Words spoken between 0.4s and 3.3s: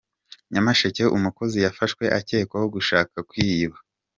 Nyamasheke Umukozi yafashwe akekwaho gushaka